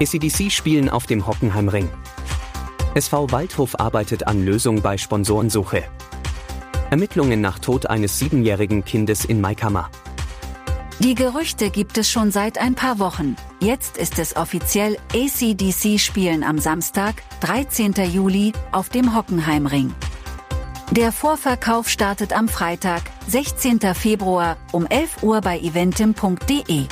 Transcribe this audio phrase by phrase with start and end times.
[0.00, 1.88] ACDC spielen auf dem Hockenheimring.
[2.94, 5.82] SV Waldhof arbeitet an Lösung bei Sponsorensuche.
[6.90, 9.90] Ermittlungen nach Tod eines siebenjährigen Kindes in Maikammer.
[11.00, 13.34] Die Gerüchte gibt es schon seit ein paar Wochen.
[13.60, 17.94] Jetzt ist es offiziell, ACDC spielen am Samstag, 13.
[18.12, 19.92] Juli, auf dem Hockenheimring.
[20.92, 23.80] Der Vorverkauf startet am Freitag, 16.
[23.94, 26.86] Februar, um 11 Uhr bei eventim.de.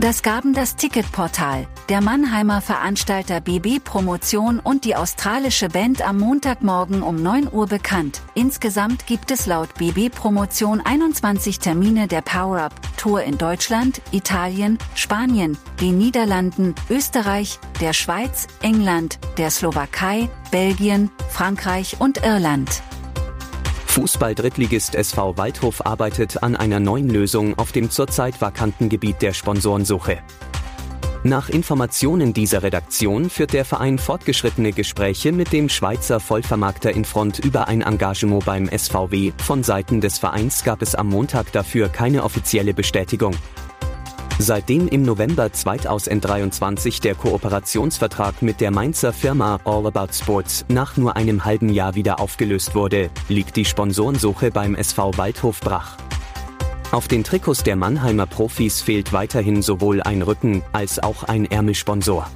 [0.00, 7.02] Das gaben das Ticketportal, der Mannheimer Veranstalter BB Promotion und die australische Band am Montagmorgen
[7.02, 8.20] um 9 Uhr bekannt.
[8.34, 15.56] Insgesamt gibt es laut BB Promotion 21 Termine der Power-Up Tour in Deutschland, Italien, Spanien,
[15.80, 22.82] den Niederlanden, Österreich, der Schweiz, England, der Slowakei, Belgien, Frankreich und Irland.
[23.94, 30.18] Fußball-Drittligist SV Waldhof arbeitet an einer neuen Lösung auf dem zurzeit vakanten Gebiet der Sponsorensuche.
[31.22, 37.38] Nach Informationen dieser Redaktion führt der Verein fortgeschrittene Gespräche mit dem Schweizer Vollvermarkter in Front
[37.38, 39.30] über ein Engagement beim SVW.
[39.38, 43.36] Von Seiten des Vereins gab es am Montag dafür keine offizielle Bestätigung.
[44.38, 51.14] Seitdem im November 2023 der Kooperationsvertrag mit der Mainzer Firma All About Sports nach nur
[51.14, 55.96] einem halben Jahr wieder aufgelöst wurde, liegt die Sponsorensuche beim SV Waldhof brach.
[56.90, 62.26] Auf den Trikots der Mannheimer Profis fehlt weiterhin sowohl ein Rücken als auch ein Ärmelsponsor.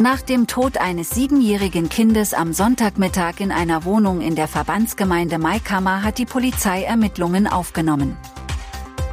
[0.00, 6.02] Nach dem Tod eines siebenjährigen Kindes am Sonntagmittag in einer Wohnung in der Verbandsgemeinde Maikammer
[6.02, 8.16] hat die Polizei Ermittlungen aufgenommen.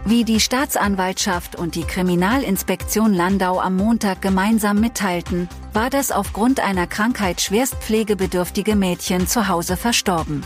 [0.07, 6.85] Wie die Staatsanwaltschaft und die Kriminalinspektion Landau am Montag gemeinsam mitteilten, war das aufgrund einer
[6.85, 10.45] Krankheit schwerst pflegebedürftige Mädchen zu Hause verstorben.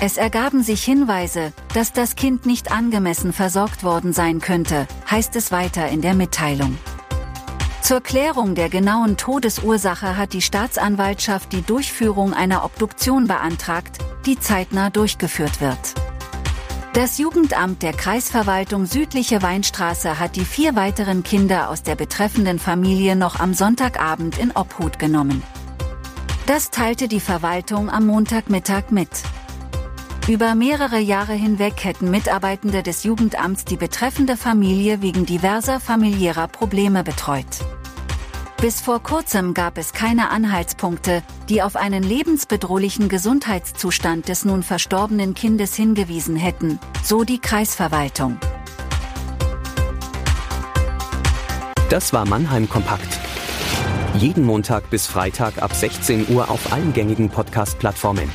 [0.00, 5.50] Es ergaben sich Hinweise, dass das Kind nicht angemessen versorgt worden sein könnte, heißt es
[5.50, 6.78] weiter in der Mitteilung.
[7.80, 14.88] Zur Klärung der genauen Todesursache hat die Staatsanwaltschaft die Durchführung einer Obduktion beantragt, die zeitnah
[14.88, 16.01] durchgeführt wird.
[16.94, 23.16] Das Jugendamt der Kreisverwaltung Südliche Weinstraße hat die vier weiteren Kinder aus der betreffenden Familie
[23.16, 25.42] noch am Sonntagabend in Obhut genommen.
[26.44, 29.08] Das teilte die Verwaltung am Montagmittag mit.
[30.28, 37.04] Über mehrere Jahre hinweg hätten Mitarbeitende des Jugendamts die betreffende Familie wegen diverser familiärer Probleme
[37.04, 37.46] betreut.
[38.62, 45.34] Bis vor kurzem gab es keine Anhaltspunkte, die auf einen lebensbedrohlichen Gesundheitszustand des nun verstorbenen
[45.34, 48.38] Kindes hingewiesen hätten, so die Kreisverwaltung.
[51.90, 53.18] Das war Mannheim Kompakt.
[54.14, 58.30] Jeden Montag bis Freitag ab 16 Uhr auf allen gängigen Podcast-Plattformen.